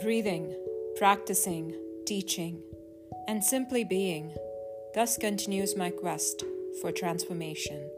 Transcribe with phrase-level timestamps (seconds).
[0.00, 0.54] Breathing,
[0.96, 1.74] practicing,
[2.06, 2.62] teaching,
[3.28, 4.34] and simply being
[4.94, 6.44] thus continues my quest
[6.80, 7.90] for transformation.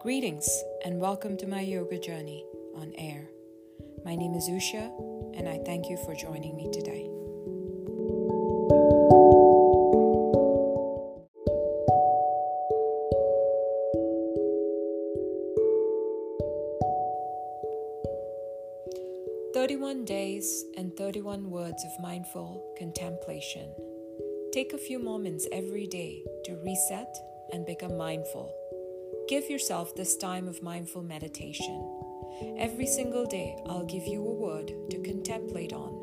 [0.00, 0.48] Greetings
[0.84, 2.44] and welcome to my yoga journey
[2.76, 3.28] on air.
[4.04, 4.90] My name is Usha,
[5.36, 7.17] and I thank you for joining me today.
[19.54, 23.70] Thirty-one days and thirty-one words of mindful contemplation.
[24.52, 27.16] Take a few moments every day to reset
[27.52, 28.54] and become mindful.
[29.26, 31.82] Give yourself this time of mindful meditation.
[32.58, 35.94] Every single day, I'll give you a word to contemplate on.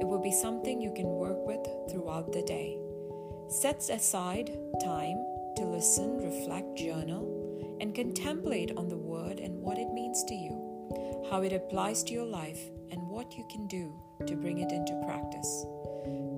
[0.00, 2.78] It will be something you can work with throughout the day.
[3.48, 4.50] Set aside
[4.84, 5.16] time
[5.56, 8.96] to listen, reflect, journal, and contemplate on the
[11.30, 12.60] how it applies to your life,
[12.90, 13.92] and what you can do
[14.26, 15.66] to bring it into practice.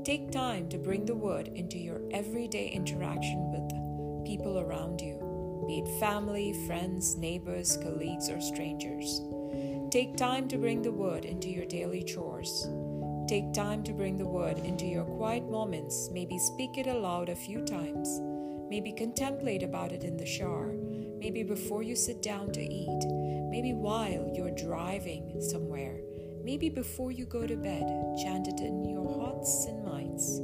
[0.04, 5.28] Take time to bring the word into your everyday interaction with people around you
[5.68, 9.20] be it family, friends, neighbors, colleagues, or strangers.
[9.90, 12.66] Take time to bring the word into your daily chores.
[13.28, 16.08] Take time to bring the word into your quiet moments.
[16.10, 18.08] Maybe speak it aloud a few times.
[18.70, 20.72] Maybe contemplate about it in the shower.
[21.18, 23.04] Maybe before you sit down to eat.
[23.50, 26.00] Maybe while you're driving somewhere.
[26.42, 27.86] Maybe before you go to bed.
[28.22, 30.38] Chant it in your hearts and minds.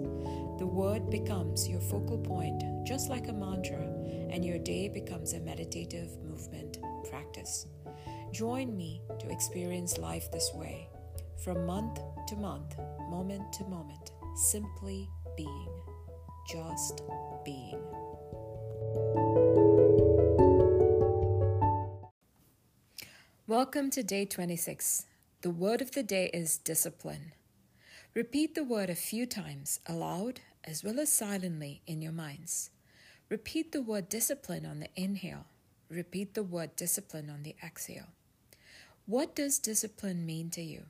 [0.59, 3.95] The word becomes your focal point, just like a mantra
[4.35, 7.67] and your day becomes a meditative movement practice.
[8.33, 10.89] Join me to experience life this way,
[11.45, 12.77] from month to month,
[13.09, 15.69] moment to moment, simply being,
[16.51, 17.03] just
[17.45, 17.79] being.
[23.55, 25.07] Welcome to day 26.
[25.43, 27.35] The word of the day is discipline.
[28.13, 32.71] Repeat the word a few times aloud as well as silently in your minds.
[33.29, 35.45] Repeat the word discipline on the inhale.
[35.89, 38.09] Repeat the word discipline on the exhale.
[39.07, 40.87] What does discipline mean to you?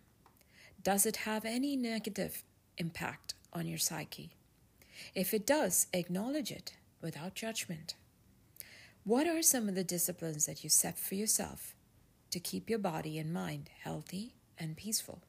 [0.83, 2.45] Does it have any negative
[2.79, 4.31] impact on your psyche?
[5.15, 6.73] If it does, acknowledge it
[7.03, 7.95] without judgment.
[9.05, 11.74] What are some of the disciplines that you set for yourself
[12.35, 15.23] to keep your body and mind healthy and peaceful?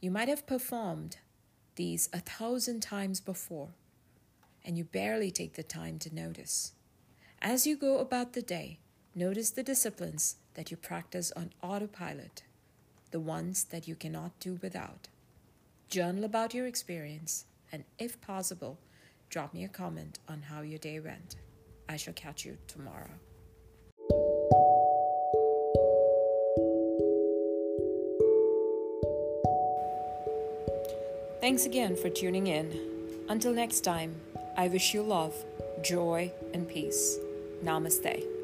[0.00, 1.18] You might have performed
[1.74, 3.68] these a thousand times before
[4.64, 6.72] and you barely take the time to notice.
[7.42, 8.78] As you go about the day,
[9.14, 12.44] notice the disciplines that you practice on autopilot,
[13.10, 15.08] the ones that you cannot do without.
[15.90, 18.78] Journal about your experience, and if possible,
[19.28, 21.36] drop me a comment on how your day went.
[21.90, 23.10] I shall catch you tomorrow.
[31.40, 32.72] Thanks again for tuning in.
[33.28, 34.14] Until next time,
[34.56, 35.34] I wish you love,
[35.82, 37.18] joy, and peace.
[37.62, 38.35] Namaste.